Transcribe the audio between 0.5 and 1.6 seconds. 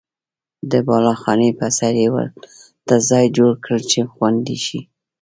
د بالاخانې